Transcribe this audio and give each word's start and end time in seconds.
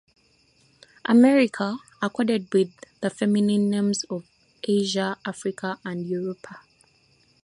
"America" 1.05 1.77
accorded 2.01 2.51
with 2.51 2.71
the 3.01 3.11
feminine 3.11 3.69
names 3.69 4.03
of 4.05 4.25
Asia, 4.67 5.15
Africa, 5.27 5.79
and 5.85 6.07
Europa. 6.07 6.59